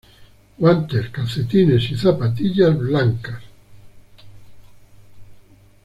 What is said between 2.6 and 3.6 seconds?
blancas.